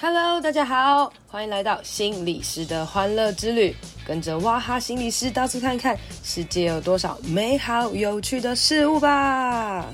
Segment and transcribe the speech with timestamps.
[0.00, 3.74] Hello，大家好，欢迎来到心理师的欢乐之旅，
[4.06, 9.84] 跟着哇哈心理师到处看看，世界有多少美好有趣的事物吧。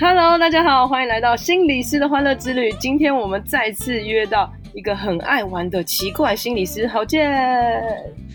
[0.00, 2.72] Hello，大家好，欢迎来到心理师的欢乐之旅。
[2.80, 7.30] 今天我们再次约到一个很爱玩的奇怪心理师，郝建。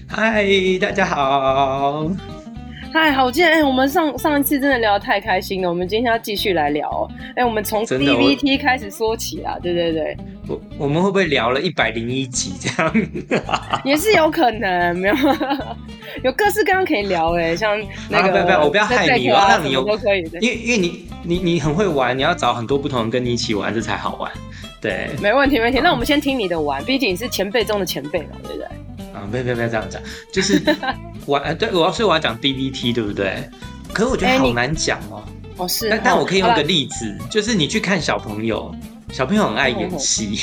[0.07, 0.45] 嗨，
[0.79, 2.07] 大家好。
[2.99, 7.07] 嗨，郝建，哎、欸，我们上上一次真的聊得太开心了，我们今天要继续来聊、喔。
[7.29, 10.17] 哎、欸，我们从 DVT 开始说起啦，对对对。
[10.47, 12.91] 我我们会不会聊了一百零一集这样？
[13.85, 15.15] 也是有可能，没有，
[16.25, 17.79] 有各式各样可以聊哎、欸，像
[18.09, 20.39] 那个，啊、不要不要，我不要害你，我要让你有都可以的。
[20.39, 24.31] 因为因为你你你很会玩，你要找很多不同人跟你一起玩，这才好玩。
[24.81, 25.79] 对，没问题没问题。
[25.83, 28.65] 那我们先听你的玩，毕竟你是前辈中的前辈嘛，对不对？
[29.13, 30.01] 啊，不要不要不要这样讲，
[30.33, 30.59] 就是
[31.27, 33.49] 玩，对，我要所以我要讲 DVT，对不对？
[33.93, 35.23] 可是我觉得好难讲哦。
[35.57, 35.89] 哦，是。
[35.89, 38.73] 但但我可以用个例子，就是你去看小朋友，
[39.11, 40.39] 小朋友很爱演戏。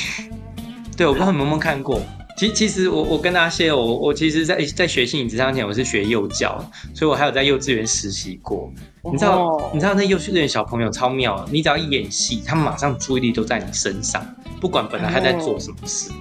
[0.97, 2.01] 对，我不知道你们有没有看过。
[2.37, 6.57] 其其实我我跟大家说，我我其实在在学心理咨商前，我是学幼教，
[6.93, 8.69] 所以我还有在幼稚园实习过。
[9.09, 14.21] 你知道你知道那幼稚园小朋友超妙，你只要一演戏，他们马上注意力都在你身上，
[14.59, 16.11] 不管本来他在做什么事。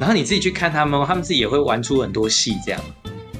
[0.00, 2.80] 然后你自己去看他们，他们自己也会玩出很多戏这样。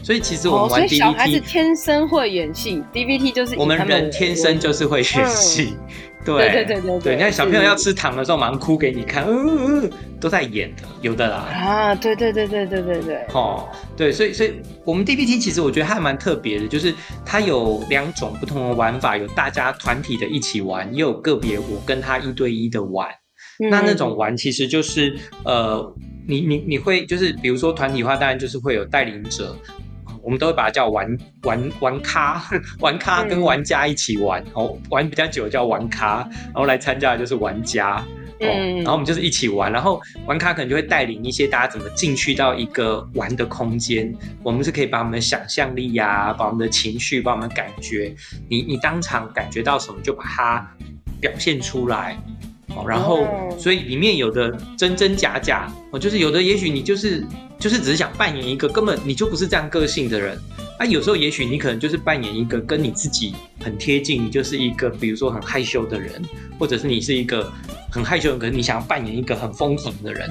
[0.06, 5.74] 所以其实我们玩 DBT，、哦、小孩子天生会演戏，DBT 就是我们人天生就是会演戏。
[5.74, 9.90] 嗯、对对对对对，你看小朋友要吃糖的时候，马上哭给你看，嗯嗯，
[10.20, 11.38] 都在演的，有的啦。
[11.52, 13.16] 啊，对对对对对对对。
[13.34, 14.52] 哦，对，所以所以
[14.84, 23.08] 我们 DBT 其实我觉得还蛮特别的，就是它有两种不同的玩法，有大家团体的一起玩，也有个别我跟他一对一的玩。
[23.58, 25.92] 嗯、那那种玩其实就是呃。
[26.28, 29.56] 你你你会就是比如说团体化，当然就是会有带领者，
[30.26, 32.42] 我们都会把它叫玩玩玩咖，
[32.80, 38.04] 玩咖跟玩家一起玩，哦、嗯，玩比较久叫玩咖，然后来参加的就是玩家，
[38.40, 48.12] 嗯，然后我们就是一起玩，然后玩咖可能就会带领一些大家怎么进去到一个玩的空间，我们是可以把我们的想象力呀、啊，把我们的情绪，把我们的感觉，
[48.50, 50.68] 你你当场感觉到什么就把它
[51.20, 52.18] 表现出来。
[52.84, 53.26] 然后，
[53.58, 57.24] 所以里面有的真真假假，哦，就是有的，也许你就是
[57.58, 60.36] 就是只是想扮演一个根本你就不是这样个性的人，
[60.78, 66.20] 啊，有时候也许你可能就是扮演一个跟你自己很贴近，你就是一个比如说很害羞的人，
[66.58, 67.52] 或者是你是一个
[67.90, 70.28] 很害羞的人，可是你想要扮演一个很疯狂的人，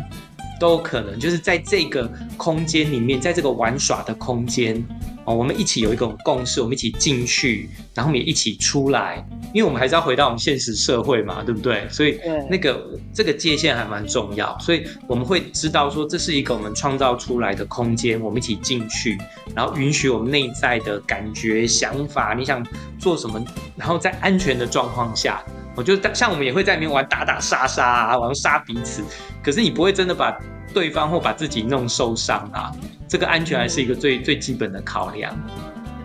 [0.60, 4.84] 都有可能，就是在这个空间里面，在这个玩耍的空间。
[5.26, 11.88] 哦，我们一起有一种共识，我们一起进去，然后我们也一起出来，因为我们还是要回到我们现实社会嘛，对不对？
[11.90, 12.20] 所以
[12.50, 19.18] 那个这个界限还蛮重要，所以我们会知道说，这是一个我们创造出来的空间，我们一起进去，
[19.56, 22.64] 然后允许我们内在的感觉、想法，你想
[23.00, 23.44] 做什么，
[23.76, 25.44] 然后在安全的状况下，
[25.76, 29.04] 我就像我们也会在里面玩打打杀杀啊，玩杀彼此，
[29.44, 30.38] 可是你不会真的把
[30.72, 32.72] 对方或把自己弄受伤啊。
[33.08, 35.34] 这个安全还是一个最最基本的考量，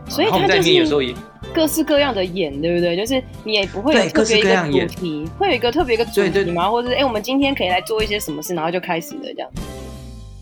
[0.08, 1.14] 所以他就是有时候也
[1.54, 2.96] 各式各样的演，对不对？
[2.96, 6.70] 就是你也不会有特别一个主题，会有一个特别一个主题吗？
[6.70, 9.50] 或者是哎，我们今天可以来做一些什么事，然后就开始了这样。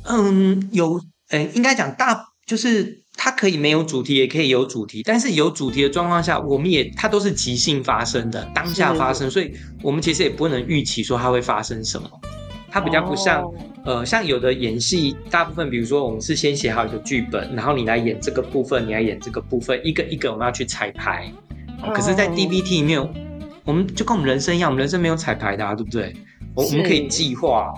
[0.04, 9.52] 嗯，有，哎，应该讲大就是它可以没有主题，也可以有主题，但是有主题的状况下，我们也它都是即兴发生的，当下发生，所以
[9.82, 12.08] 我们其实也不能预期说它会发生什么。
[12.70, 21.32] 它比较不像，哦、呃，像有的演戏，大部分比如说我们是先写好一个剧本，然后你来演这个部分，你来演这个部分，一个一个我们要去彩排。
[21.82, 23.00] 哦、可是，在 DBT 里面，
[23.64, 26.14] 我们就跟我们人生一样，我们人生没有彩排的，啊，对不对？
[26.54, 27.72] 我我们可以计划，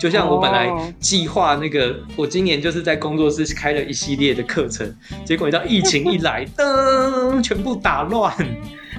[0.00, 0.70] 就像我本来
[1.00, 8.32] 计划那个，哦、我今年就是在工作室开了一系列的课程，结果你知道疫情一来，噔，全部打乱，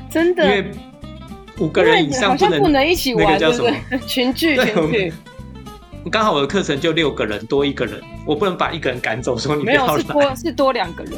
[0.09, 0.71] 真的，因为。
[1.61, 3.72] 五个人以上不能，不能一起玩，那个叫什么？
[4.07, 5.13] 群聚，群聚。
[6.11, 9.63] 刚好我的课程就六个人，多一个人，我不能把一个人赶走，说你。
[9.63, 11.13] 没有，是多是多两个人，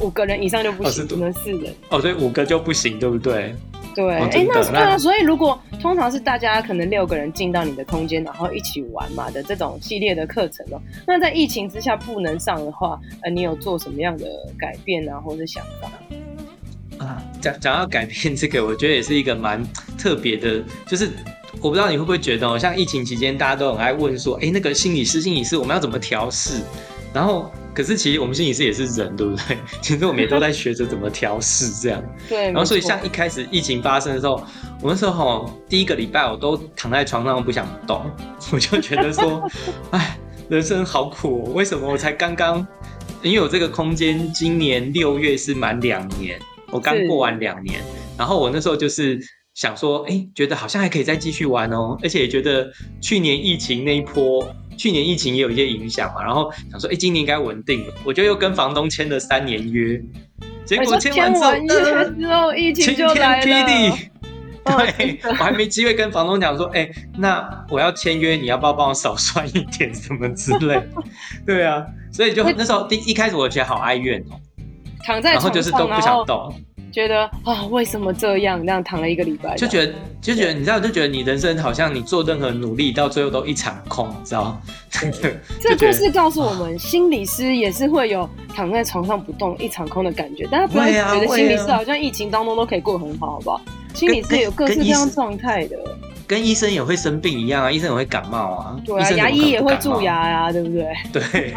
[0.00, 1.72] 五个人以上就不行，只能四人。
[1.90, 3.54] 哦，所以五个就不行，对不对？
[3.94, 14.26] 对，哎、哦欸，那对啊，所以如果通常是大家可能六个人进到你的空间，然后一起玩嘛的这种系列的课程哦，那在疫情之下不能上的话，呃，你有做什么样的
[14.58, 15.88] 改变啊，或者想法？
[17.04, 19.62] 啊，讲讲到改变这个，我觉得也是一个蛮
[19.98, 21.10] 特别的， 就是
[21.60, 26.60] 我不知道你会不会觉得哦，像疫情期间大家都很爱问说，哎，那个心理师，心理师我们要怎么调试？
[27.12, 29.56] 然后，可是其实我们心理师也是人，对不对？
[29.80, 32.02] 其实我们也都在学着怎么调试这样。
[32.28, 32.46] 对。
[32.46, 34.42] 然后，所以像一开始疫情发生的时候，
[34.82, 38.10] 我那时候第一个礼拜我都躺在床上不想动，
[38.50, 39.48] 我就觉得说，
[39.92, 40.18] 哎，
[40.48, 42.66] 人生好苦哦，为什么我才刚刚，
[43.22, 46.36] 因为我这个空间今年六月是满两年。
[46.74, 47.80] 我刚过完两年，
[48.18, 49.16] 然后我那时候就是
[49.54, 52.68] 想说，哎，觉得好像还可以再继续玩哦，而且也觉得
[53.00, 54.44] 去年疫情那一波，
[54.76, 60.02] 去年疫情也有一些影响嘛，然后想说，哎，今年应该稳定了，我就又跟房东签了三年约，
[60.66, 61.32] 结果签完
[61.68, 63.96] 之后，疫情就来了。
[64.64, 70.82] 对，我还没机会跟房东讲说，哎、欸，那我要签约，你要不要帮我少算一点什么之类？
[71.46, 74.40] 对啊，所以就那时候第一开始我觉得好哀怨哦，
[75.04, 76.54] 躺在床上，然后就是都不想动，
[76.92, 78.64] 觉得啊为什么这样？
[78.64, 84.60] 那样躺了一个礼拜，就觉得就觉得你知道，就觉得你人生好像你做任何努力到最后都一场空，你知道？
[85.60, 93.60] 这故事告诉我们，心理师也是会有躺在床上不动一场空的感觉，但他不要觉得心理师好像疫情当中都可以过很好，好不好？
[93.92, 95.76] 心理是有各式各样状态的
[96.26, 100.92] 跟，跟医生也会生病一样啊，医生也会感冒啊，对啊，牙医也会蛀牙呀、啊，对不对？
[101.12, 101.54] 对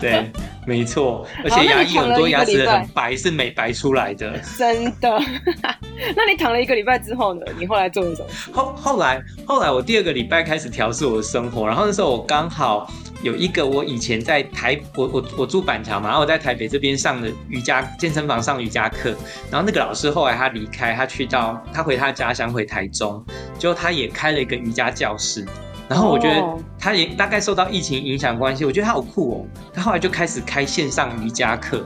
[0.00, 0.30] 对，
[0.70, 5.20] 没错，而且牙医很多牙齿很白，是美白出来的，真的。
[6.16, 7.44] 那你躺了一个礼拜之后呢？
[7.58, 8.28] 你后来做了什么？
[8.52, 12.90] 后后来后来我第二个礼拜开始调试我的生活，然后那时候我刚好。
[13.22, 19.14] 有一个我以前在台，我我我住板桥嘛，然后我在台北这边上的瑜伽健身房上瑜伽课，
[19.50, 23.22] 然后那个老师后来他离开，他去到他回他家乡回台中，
[23.58, 25.46] 就他也开了一个瑜伽教室，
[25.90, 31.84] 然后我觉得他也大概受到疫情影响关系，我觉得他好酷哦，他后来就开始开线上瑜伽课，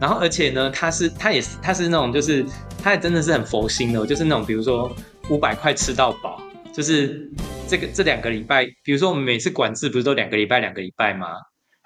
[0.00, 2.44] 然后而且呢，他是他也是他是那种就是
[2.82, 4.90] 他也真的是很佛心的，就是那种比如说
[5.30, 6.40] 五百块吃到饱。
[6.72, 7.30] 就是
[7.68, 11.28] 这个这两个礼拜，比如说我们每次管制不是都两个礼拜两个礼拜吗？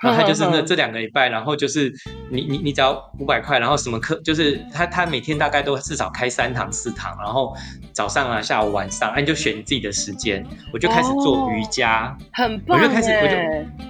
[0.01, 1.93] 然后他就是那这两个礼拜，然后就是
[2.31, 7.53] 你你你只要五百块，然后什么课就是他他每天大概都至少开三堂四堂，然后
[7.93, 13.35] 早上啊下午晚上，你就选你自己的时间，我就开始做瑜伽，哦、很棒，我就开始我就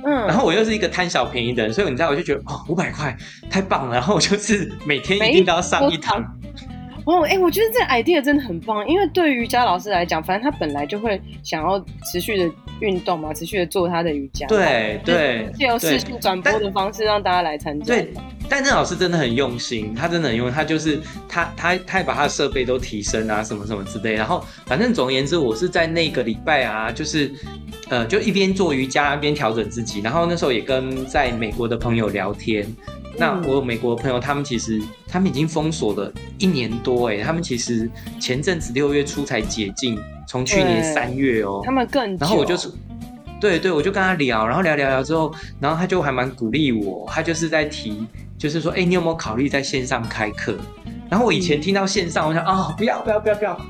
[0.09, 3.15] 嗯，然后我又是一个贪小便宜的人，所以你知道我就觉得哦五百块
[3.51, 6.25] 太棒了，然后我就是每天一定都要上一堂。
[7.09, 12.51] 哦，哎、欸，我觉得这个 idea 真的很棒，因为对于瑜伽老师来讲，反正他本来就会想要持续的
[12.81, 14.47] 运动嘛，持续的做他的瑜伽。
[14.47, 17.95] 对对，借由视讯转播的方式让大家来参加。
[17.95, 18.13] 对，
[18.47, 24.13] 但那老师真的很用心，他真的很用心，他就是他他他也把他的设备都提升啊，什么什么之类。
[24.13, 27.33] 然后反正总而言之，我是在那个礼拜啊，就是
[27.89, 32.67] 呃，就一边做瑜伽一边调整自己，然后那时候也跟在美国的朋友聊天。
[33.21, 42.17] 那我有美国的朋友，他们其实他们已经封锁了一年多哎，他们其实前阵子六月初才解禁，从去年三月哦、喔，他们更。
[42.17, 42.71] 然后我就是，
[43.41, 48.07] 对对，我就跟他聊，然后聊聊聊之后，然后他就还蛮鼓励我，他就是在提，
[48.39, 50.57] 就是说，哎、欸，你有没有考虑在线上开课？
[51.11, 53.61] 然后我以前听到线上，我想啊、哦，不要不要不要不要，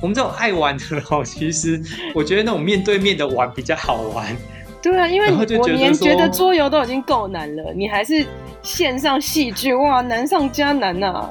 [0.00, 1.78] 我们这种爱玩的哦，其实
[2.14, 4.34] 我觉得那种面对面的玩比较好玩。
[4.80, 8.24] 对啊，因为我连觉得桌游都已经够难了，你还是。
[8.64, 11.30] 线上戏剧哇，难上加难呐、啊！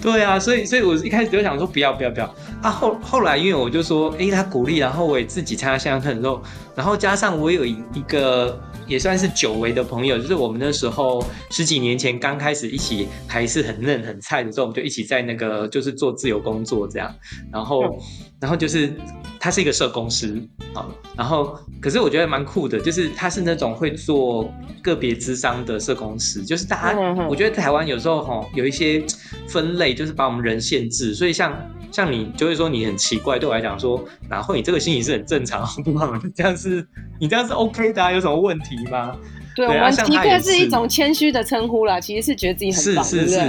[0.00, 2.26] 对啊，所以所以我一开始就想说不要不要不要
[2.62, 2.70] 啊。
[2.70, 6.40] 后后来因为我就说，哎、他鼓励，然后我也自己参加线上课的时候，
[6.74, 17.14] 然后加上我有一一个也算是久违的朋友，就是我们那时候十几年前刚开始一起还是很嫩很菜的时候，我们就一起在那个就是做自由工作这样，
[17.52, 17.98] 然后、嗯、
[18.40, 18.92] 然后就是
[19.40, 20.40] 他是一个社工师
[20.74, 20.86] 啊，
[21.16, 24.50] 然后可是我觉得蛮酷的，就是他是那种会做。
[24.82, 29.04] 个别智商的社工师，就是大家，我觉得台湾有时候吼有一些
[29.48, 31.52] 分类，就是把我们人限制，所以像
[31.96, 36.20] 像你就会说你很奇怪，对我来讲说，然后你这个心理是很正常，不吗？
[36.34, 36.86] 这样是，
[37.18, 39.16] 你这样是 OK 的啊，有什么问题吗？
[39.54, 43.40] 对，对啊，我们奇怪是一种谦虚的称呼啦，其实是觉得自己很棒，是是是。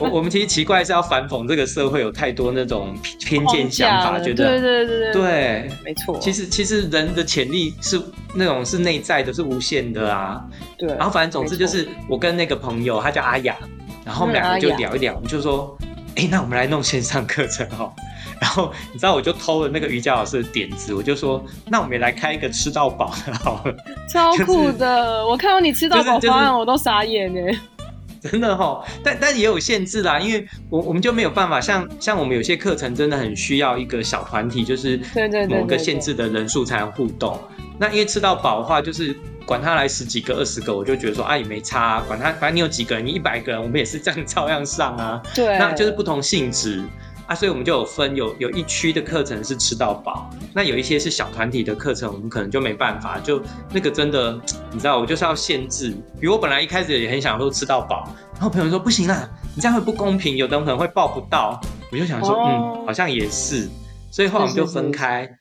[0.00, 6.18] 我我们其实奇怪是要反讽这个社会有太多那种偏见想法，觉得对对对对对，没错。
[6.20, 7.98] 其实其实人的潜力是
[8.34, 10.44] 那种是内在的，是无限的啊。
[10.76, 10.90] 对。
[10.90, 13.56] 然后反正总之就是我跟那个朋友，他叫阿雅，
[14.04, 15.74] 然后我们两个就聊一聊，我们就说，
[16.18, 17.92] 哎，那我们来弄线上课程哦。
[18.40, 23.74] 然后你知道，我就偷了那个瑜伽老师的点子，我就说，那我们也来开一个吃到饱的好了。
[24.12, 24.72] 超酷的！
[24.74, 27.58] 就是、我看到你吃到饱方案，我都傻眼哎。
[28.20, 35.00] 真的哈、哦，但但也有限制啦，因为我我们就没有办法像像我们有些课程真的很需要一个小团体，就是
[35.48, 37.40] 某个限制的人数才能互动。
[37.78, 39.16] 那因为吃到饱的话，就是
[39.46, 45.22] 管他来十几个、二十个，我就觉得说啊也没差、啊，管他反正你有几个人，你一百个人，我们也是这样照样上啊。
[45.34, 46.84] 对，那就是不同性质。
[47.28, 53.38] 啊，所以我们就有分，有有一区的课程是吃到饱，那有一些是小团体的课程，我们可能就没办法，就
[53.70, 54.32] 那个真的，
[54.72, 55.90] 你知道，我就是要限制。
[56.18, 61.60] 比如我本来一开始也很想说吃到饱，然后朋友说不行啦，你这样会不公平，有的人可能会报不到。
[61.92, 63.68] 我就想说，嗯，好像也是，
[64.10, 65.37] 所以后来我们就分开，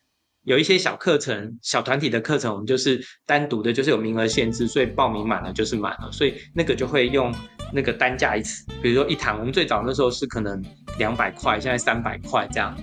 [0.47, 7.31] 有一些小课程、小团体的课程，我们就是单独的，就是有名额限制，所以报名满了就是满了，所以那个就会用
[7.71, 10.59] 那个单价一次，比如说一堂，我们最早那时候是可能。
[10.97, 12.75] 两百块，现在三百块这样。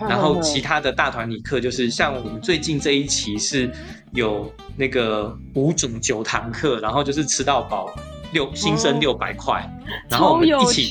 [0.00, 3.70] 然后其他的大团体课就是像我们最近这一期是
[4.12, 7.88] 有那个五种九堂课，然后就是吃到饱。
[8.32, 9.68] 六新生六百块，
[10.08, 10.90] 然后我们一起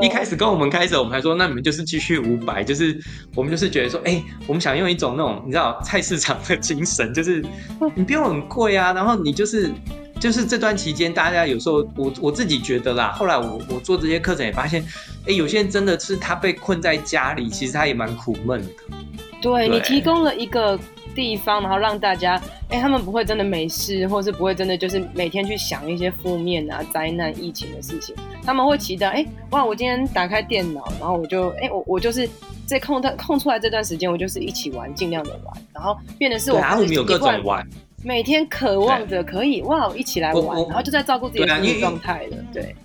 [0.00, 2.98] 一开始跟我们开始，我们还说那你们就是继续五百，就是
[3.34, 7.44] 我们就是觉得说，哎、欸，我们想用一种那种你知道菜市场的精神，就是
[7.94, 9.70] 你不用很贵啊，然后你就是
[10.20, 14.82] 就是这段期间，大家有时候我我自己觉得啦，后来我我做这些课程也发现，
[15.22, 18.68] 哎、欸，有些人真的是他被困在家里，其实他也蛮苦闷的。
[19.42, 20.78] 对，对你提供了一个。
[21.16, 22.34] 地方，然后让大家，
[22.68, 28.14] 哎、欸，他们不会真的没事，或是不会真的就是每天去想一些负面啊、灾难、疫情的事情。
[28.44, 32.28] 他们会期待，哎、欸，哇，我今天打开电脑，然后我就，哎、欸，我我就是
[32.66, 37.66] 在空的空出来这段时间，我就是一起玩，尽量的玩，然后变得是我们有各种玩，
[38.04, 42.76] 每天渴望着可以哇，一起来玩，然后就在照顾自己的心理状态了，对。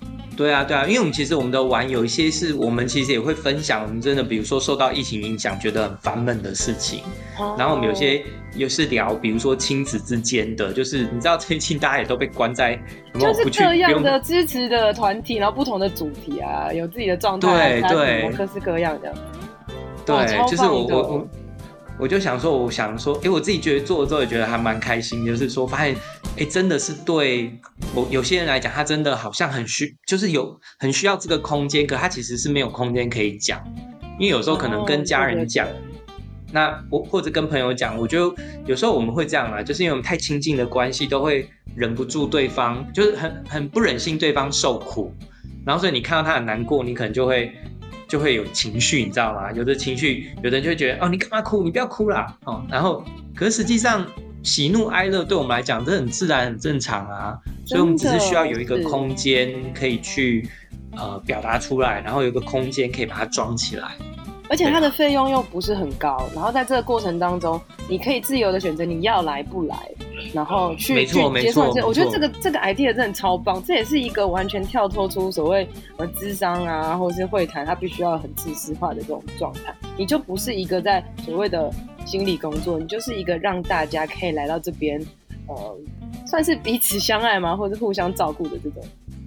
[0.42, 7.04] 对啊，对啊，因为我们其实我们的玩有一些是我们其实也会分享，我们真的比如说受到疫情影响觉得很烦闷的事情，
[7.38, 8.24] 哦、然后我们有些
[8.56, 12.76] 又是聊，比如说亲子之间的，就是你知道最近大家也都被关在，
[13.14, 19.14] 就是各样的支持的团体，然后不同的主题啊，有自己的状态，对对，各式各样的，
[20.04, 21.28] 对，就是我我我。
[21.98, 25.94] 我就想说，我想说，哎，我自己觉得做了之后也觉得还蛮开心，就是说发现，
[26.38, 27.58] 哎，真的是对
[27.94, 33.62] 我有些人来讲，他真的好像很需，就是有很需要这个空间，可他其实是没有空间可以讲，
[34.18, 35.68] 因为有时候可能跟家人讲，
[36.50, 38.34] 那我或者跟朋友讲，我就
[38.66, 45.14] 有时候我们会这样啦，就是因为我们太亲近的关系，都会忍不住对方，就是很很不忍心对方受苦，
[45.66, 47.52] 然后所以你看到他很难过，你可能就会。
[48.08, 49.50] 就会有情绪，你知道吗？
[49.52, 51.64] 有的情绪，有的人就会觉得哦，你干嘛哭？
[51.64, 52.36] 你不要哭啦。
[52.44, 52.62] 哦。
[52.68, 53.02] 然后，
[53.34, 54.06] 可是实际上，
[54.42, 57.38] 喜怒哀乐对我们来讲，这很自然、很正常啊。
[57.64, 60.48] 所以，我们只是需要有一个空间可以去
[60.96, 63.92] 呃表达出来，然后有一个空间可以把它装起来。
[64.48, 69.76] 而且它的费用又不是很高，然后在这个过程当中，你可以自由的选择你要来不来，
[70.34, 81.72] 然后去去接受这，我觉得这个这个 idea 真的超棒，这也是一个完全跳脱出所谓呃智商啊，或者是会谈，它必须要很自私化的这种状态，你就不是一个在所谓的
[82.04, 85.00] 心理工作，你就是一个让大家可以来到这边，
[85.46, 85.76] 呃，
[86.26, 88.82] 算是彼此相爱吗，或者是互相照顾的这种。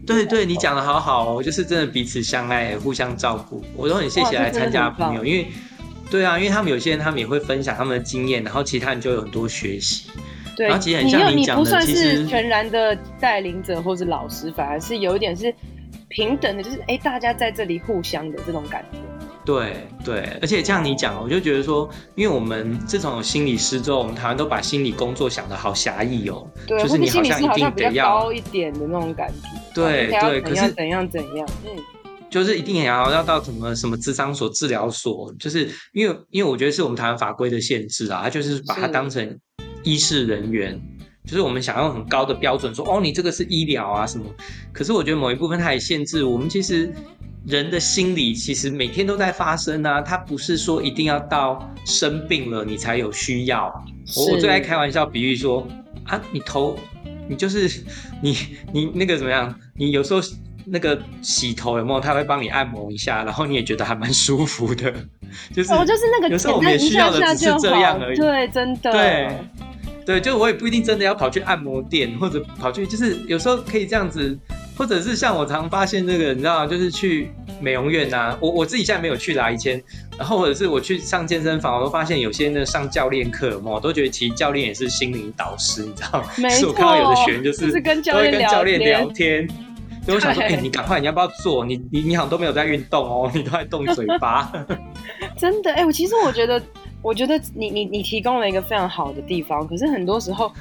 [0.05, 5.47] 对对，你讲的好好哦，就是真的彼此相爱，互相照顾，我都很谢谢来参加的朋友，因为，
[6.12, 10.09] 对啊，因为他们有些人他们也会分享他们的经验，然后其他人就有很多学习。
[10.55, 15.53] 对，然后其实很像你讲的，其实全然的带领者或是老师，反而是有一点是
[16.07, 18.97] 平等的，就是哎，大家在这里互相的这种感觉。
[19.45, 29.47] 对对，而且像你讲，我就觉得说，因为我们自从有心理师之后，我们台湾都把心理工作想得好狭义哦，对，就是你好像一定得要高一点的那种感觉。
[29.75, 31.71] 对对，可是怎样怎样，嗯，
[32.27, 39.37] 就是一定也要要到什么什么智商所、治疗所，就是因为因为我觉得是我们台湾法规的限制啊，它就是把它当成
[39.83, 40.81] 医事人员，
[41.23, 44.25] 就是我们想要很高的标准说，哦，你这个是医疗啊什么，
[44.73, 46.91] 可是我觉得某一部分它也限制我们其实。
[47.47, 53.71] 人的心理其实每天都在发生啊，他不是说一定要到生病了你才有需要。
[54.17, 55.67] 我我最爱开玩笑比喻说
[56.05, 56.77] 啊，你头
[57.29, 57.69] 你就是
[58.21, 58.35] 你
[58.73, 59.53] 你那个怎么样？
[59.75, 60.19] 你有时候
[60.65, 61.99] 那个洗头有没有？
[61.99, 64.91] 他会帮你按摩一下，然后你也觉得还蛮舒服的。
[65.53, 68.17] 就是我就是那个，有时候我们也需要的只是这样而已。
[68.17, 68.91] 对，真的。
[68.91, 69.37] 对
[70.05, 74.37] 对，就我也不一定真的要跑去按摩店，或者跑去，就是有时候可以这样子。
[74.77, 79.82] 或者是像我常发现这个，你知道，就是去美容院呐、啊，我我自己现在没有去啦，以前，
[80.17, 86.27] 然后或者是我去上健身房，我都发现有些那上教练课嘛，我都觉得其实教练也是心灵导师，你知道吗？
[86.38, 86.60] 没错。
[86.60, 88.63] 是我看到有的学员就是，就是跟教练聊
[89.12, 91.63] 天，所以对我想说， 哎、欸，你赶快，你要不要做？
[91.65, 94.51] 你你你好像都没有在运动哦，你都在动嘴巴。
[95.39, 96.62] 真的，哎、欸，我其实我觉得。
[97.01, 100.51] 我觉得你你你提供了一个非常好的地方，可是很多时候，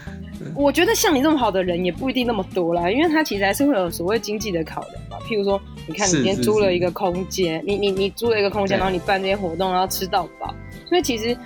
[0.55, 5.17] 我觉得像你这么好的人也不一定那么多啦，因为他其实还是会有所谓经济的考量嘛。
[5.29, 10.55] 譬如说，你看你今天租了一个空间，你你你租了一个空间，然后你办这些活动，然后吃到饱，
[10.87, 11.37] 所以其实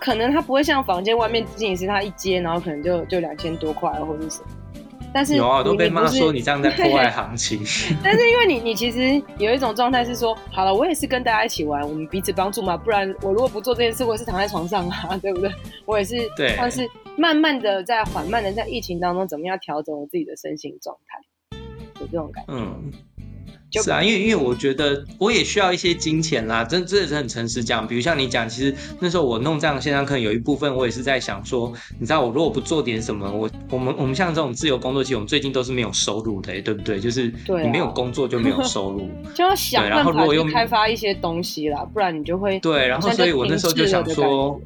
[0.00, 4.46] 可能他不会像房间外面仅仅是他一间，然后可能就就两千多块或者是什么。
[5.10, 7.58] 但是有啊，都被骂说你这样在 破坏行情。
[8.04, 12.76] 但是因为你，你其实有一种状态是说，好了，我也是跟大家一起玩，我们彼此帮助嘛。
[12.76, 15.50] 不然我如果不做这件事，我也是躺在床上啊，对不对？
[15.86, 16.54] 我也是，对。
[16.58, 16.86] 但是
[17.18, 21.58] 慢慢的在缓慢的在疫情当中，怎么样调整我自己的身心状态，
[22.00, 22.52] 有这种感觉。
[22.54, 22.92] 嗯。
[23.70, 27.86] 是啊，因为因为我觉得我也需要一些金钱啦，真真的是很诚实讲。
[27.86, 31.70] 比如像你讲，其实那时候我弄这样的线上课，有一部分我也是在想说，
[32.00, 36.98] 你知道，我如果不做点什么，我我们我们像这种自由工作，其实我们最近都是没有收入的，对不对？
[36.98, 37.30] 就是
[37.62, 42.88] 你没有工作就没有 收入，啊、就要想办法去开发一些东西啦，不然你就会对。
[42.88, 44.58] 然后所以我那时候就想说。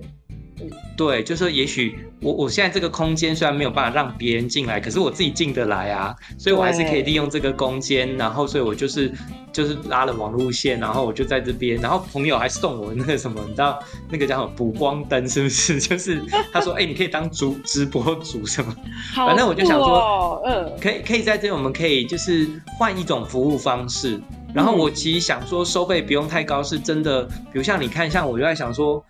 [1.02, 8.16] 对，就是说也许我我现在这个空间虽然没有办法让别人进来，可是我自己进得来啊，所以我还是可以利用这个空间。
[8.16, 9.12] 然后，所以我就是
[9.52, 15.80] 就是拉了网路线，然后我就在这边，然后朋友还送我那个什么，你知道那个叫什么补光灯是不是？
[15.82, 18.73] 就是他说，哎、欸，你可以当主直播主什么，
[19.16, 24.21] 反正我就想说，嗯，可以可以在这里，我们可以就是换一种服务方式。
[24.54, 27.25] 然后我其实想说，收费不用太高，是真的。
[27.25, 29.04] 比如像你看，像我就在想说，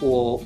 [0.00, 0.40] 我。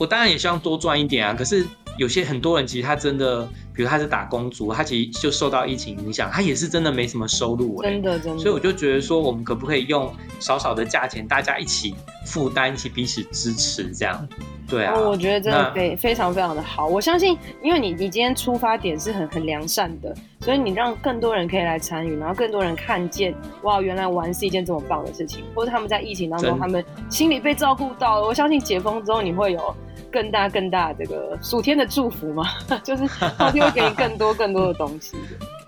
[0.00, 1.66] 我当然也希望多赚一点啊，可是
[1.98, 8.38] 有些很多人其实他真的，比如他是打工族，他其实就受到疫情影响，他也是真的没什么收入欸，真的真的。
[8.38, 14.26] 所以我就觉得说，我们可不可以用少少的价钱，大家一起负担，一起彼此支持，这样。
[14.66, 16.86] 对啊，我觉得真的非非常非常的好。
[16.86, 28.26] 我相信，因为你你今天出发点是很很良善的，所以你让更多人可以来参与，然后更多人看见，哇，原来玩是一件这么棒的事情，或者他们在疫情当中，他们心里被照顾到了。
[28.26, 29.76] 我相信解封之后，你会有。
[30.10, 32.44] 更大更大这个暑天的祝福嘛，
[32.84, 33.06] 就是
[33.38, 35.16] 后天会给你更多更多的东西。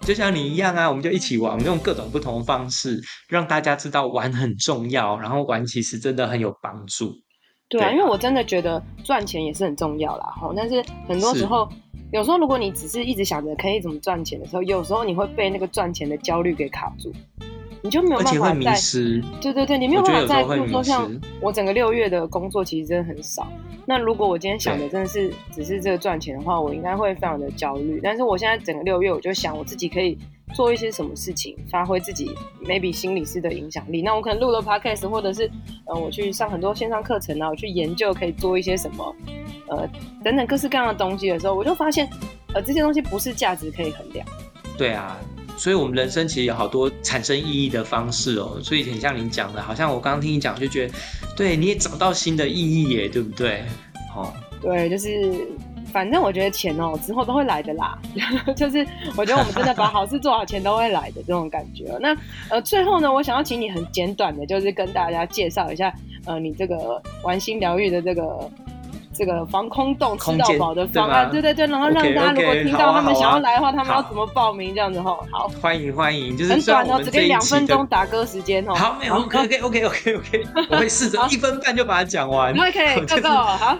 [0.02, 7.12] 就像你一样啊，我们就一起玩，我们用各种不同的方式让大家知道玩很重要，然后玩其实真的很有帮助。
[7.68, 10.24] 对啊，对啊，因为我真的觉得赚钱也是很重要啦。
[10.40, 11.68] 哈，但是很多时候，
[12.12, 17.12] 有时候如果你只是一直想着可以怎么赚钱的时候，有时候你会被那个赚钱的焦虑给卡住。
[17.82, 21.10] 你就没有办法在，迷失对对对，你没有办法在，比如说像
[21.40, 23.46] 我整个六月的工作其实真的很少。
[23.84, 28.00] 那如果我今天想的真的是只是这个赚钱的话，我应该会非常的焦虑。
[28.00, 30.16] 但是我现在整个六月，我就想我自己可以
[30.54, 32.30] 做一些什么事情，发挥自己
[32.64, 34.00] maybe 心理师的影响力。
[34.00, 35.50] 那我可能录了 podcast，或者是
[35.86, 39.16] 呃我去上很多线上课程啊，我去研究可以做一些什么
[39.68, 39.88] 呃
[40.22, 42.08] 等等各式各样的东西的时候，我就发现
[42.54, 44.24] 呃这些东西不是价值可以衡量。
[44.78, 45.18] 对啊。
[45.56, 48.58] 所以，我们人生其实有好多产生意义的方式哦。
[48.62, 50.94] 所以，很像你讲的，好像我刚刚听你讲，就觉得，
[51.36, 53.64] 对，你也找到新的意义耶，对不对？
[54.16, 55.46] 哦，对，就是，
[55.92, 57.98] 反正我觉得钱哦，之后都会来的啦。
[58.56, 61.96] 就是，我觉得我们真的把好事做好，钱都会来的这种感觉。
[62.00, 62.16] 那
[62.48, 65.94] 呃，最后呢，我想要请你很简短的，就是跟大家介绍一下，
[66.26, 68.50] 呃，你这个玩心疗愈的这个。
[69.22, 74.74] 这个防空洞吃到饱的方案，对对对，然后让大家如果听到他们想要来的话，他们要怎么报名？
[74.74, 78.74] 这样子哈，好，欢迎欢迎，就是很短哦，只给两分钟打歌时间哦。
[78.74, 82.52] 好，没有，OK OK OK OK OK，我会试着一分半就把它讲完。
[82.58, 83.78] OK， 够够好。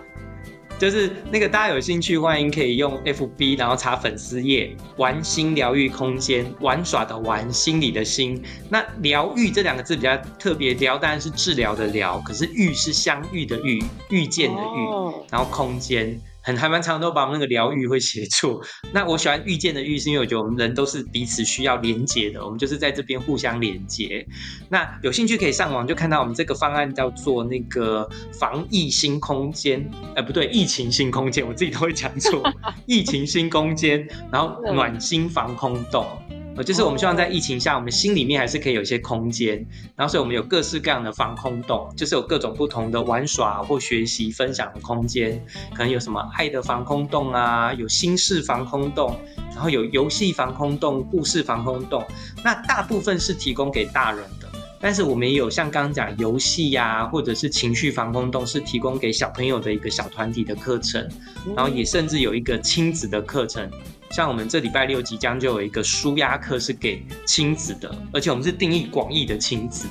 [0.82, 8.42] 就是那个大家有兴趣，欢迎可以用 FB，然后查粉丝页“玩心疗愈空间”，玩耍的玩，心里的心。
[8.68, 16.20] 那“疗愈”这两个字比较特别，“疗”当然是治疗的“疗”，可是“愈”是相遇的“遇”，遇见的“遇”，然后空间。
[16.42, 18.60] 很还蛮常都把我们那个疗愈会写错。
[18.92, 24.26] 那我喜欢遇见的遇，是因为我觉得我们人都是彼此需要连接的，我们就是在这边互相连接。
[24.68, 32.42] 那有兴趣可以上网就看到我们这个方案叫做那个防疫新空间，呃，不对，疫情新空间，我自己都会讲错，
[32.86, 36.06] 疫情新空间，然后暖心防空洞。
[36.54, 49.18] 呃，就是我们希望在疫情下，我们心里面还是可以有一些空间，然后所以我们有各式各样的防空洞，就是有各种不同的玩耍或学习分享的空间，可能有什么爱的防空洞啊，有心事防空洞，
[49.54, 52.04] 然后有游戏防空洞、故事防空洞，
[52.44, 54.46] 那大部分是提供给大人的，
[54.78, 61.08] 但是我们也有像刚刚讲游戏呀，或者是情绪防空洞，是提供给小朋友的一个小团体的课程，
[61.56, 63.70] 然后也甚至有一个亲子的课程。
[64.12, 69.86] 像我们这礼拜六即将就有一个舒压课是给亲子的，而且我们是定义广义的亲子，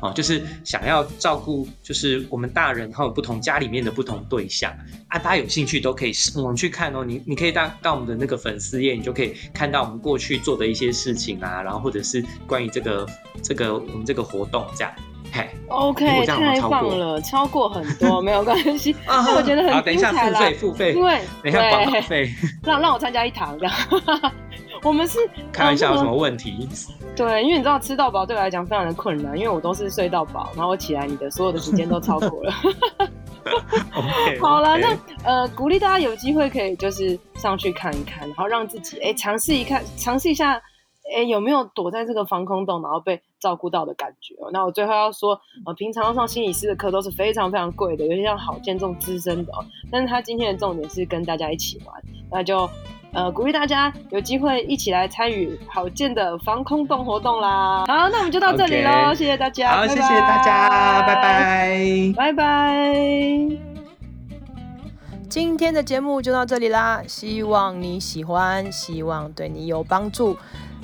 [0.00, 4.72] 啊，就是想要照顾，就是我们大人还有不同家里面的不同对象
[5.08, 7.04] 啊，大家有兴趣都可以我们去看哦。
[7.04, 13.04] 你你可以到到我们的那个粉丝页，你就可以看到我们过去做的一些事情啊，然后或者是关于这个
[13.42, 14.94] 这个我们这个活动这样。
[15.68, 20.40] OK，太棒了，超过很多没有关系， 那我觉得很精彩啦。
[20.58, 22.30] 付费，付费，因为等一下广告费，
[22.62, 23.74] 让让我参加一堂这样。
[24.82, 25.18] 我们是
[25.50, 26.68] 开玩笑，有什么问题？
[27.16, 32.52] 对，因为你知道吃到饱对我来讲非常的困难，因为我都是睡到饱，然后我起来，你的所有的时间都超过了。
[34.40, 40.60] 好了，那呃，鼓励大家有机会可以就是上去看一看，然后让自己哎尝试一看，尝试一下。
[41.14, 44.34] 哎，有没有躲在这个防空洞，然后被照顾到的感觉？
[44.54, 49.52] 那我最后要说，呃，平常要上心理师的课都是非常非常贵的，尤其像郝建这种资深的。
[49.92, 51.94] 但是他今天的重点是跟大家一起玩，
[52.30, 52.66] 那就
[53.12, 57.84] 呃，鼓励大家有机会一起来参与郝建的防空洞活动啦。
[57.86, 59.14] 好，那我们就到这里喽，okay.
[59.14, 59.72] 谢谢大家。
[59.72, 62.94] 好，拜拜谢谢大家，拜拜，拜拜。
[65.28, 70.36] 今天的节目就到这里啦，希望你喜欢，希望对你有帮助，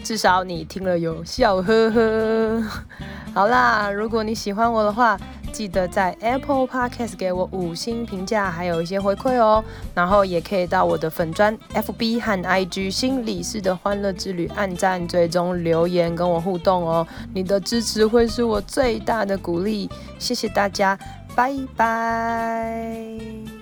[0.03, 2.63] 至少你听了有笑呵呵。
[3.35, 5.19] 好啦，如果你喜欢我的话，
[5.53, 9.63] 记得在 Apple Podcast 给我五星评价，还有一些回馈哦。
[9.95, 17.07] 然后也可以到我的粉专 FB 和 IG 心理师的欢乐之旅按赞、追踪、留言跟我互动哦。
[17.33, 20.99] 你的支持会是我最大的鼓励，谢谢大家，
[21.37, 23.60] 拜拜。